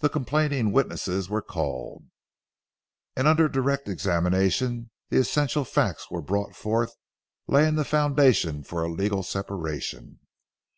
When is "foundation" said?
7.86-8.62